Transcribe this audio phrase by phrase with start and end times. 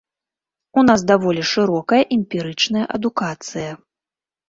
[0.81, 3.71] У нас даволі шырокая эмпірычная адукацыя.